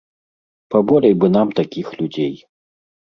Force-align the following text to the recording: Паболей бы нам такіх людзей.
Паболей 0.75 1.15
бы 1.23 1.27
нам 1.35 1.47
такіх 1.63 1.87
людзей. 2.01 2.35